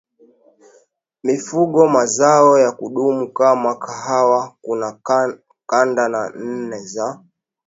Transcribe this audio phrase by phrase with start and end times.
[1.23, 4.99] mifugo mazao ya kudumu kama kahawa Kuna
[5.67, 7.19] kanda nne za